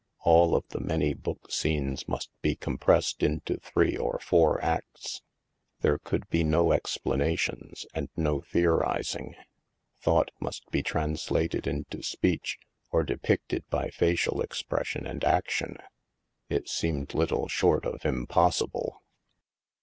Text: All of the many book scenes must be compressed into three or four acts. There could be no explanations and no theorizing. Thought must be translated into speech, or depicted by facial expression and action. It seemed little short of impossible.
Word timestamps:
All 0.21 0.55
of 0.55 0.67
the 0.69 0.79
many 0.79 1.13
book 1.13 1.51
scenes 1.51 2.07
must 2.07 2.31
be 2.41 2.55
compressed 2.55 3.21
into 3.21 3.57
three 3.57 3.95
or 3.95 4.17
four 4.17 4.59
acts. 4.59 5.21
There 5.81 5.99
could 5.99 6.27
be 6.31 6.43
no 6.43 6.71
explanations 6.71 7.85
and 7.93 8.09
no 8.17 8.41
theorizing. 8.41 9.35
Thought 9.99 10.31
must 10.39 10.67
be 10.71 10.81
translated 10.81 11.67
into 11.67 12.01
speech, 12.01 12.57
or 12.89 13.03
depicted 13.03 13.63
by 13.69 13.91
facial 13.91 14.41
expression 14.41 15.05
and 15.05 15.23
action. 15.23 15.77
It 16.49 16.67
seemed 16.67 17.13
little 17.13 17.47
short 17.47 17.85
of 17.85 18.03
impossible. 18.03 19.03